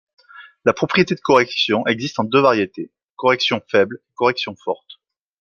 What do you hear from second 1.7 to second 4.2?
existent en deux variétés: correction faible et